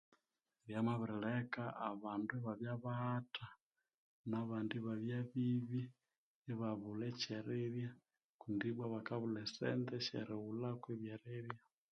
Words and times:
Byamabiri 0.65 1.15
leka 1.25 1.63
abandu 1.89 2.31
ibabya 2.39 2.73
baghatha 2.83 3.47
na 4.29 4.39
bandi 4.47 4.75
ibabya 4.81 5.19
bibi 5.31 5.81
ibabulha 6.51 7.05
ekyerirya 7.11 7.89
kundi 8.41 8.65
bwa 8.75 8.87
bakabulha 8.93 9.39
esente 9.45 9.91
esyerighulako 9.99 10.85
ebyerirya 10.95 11.59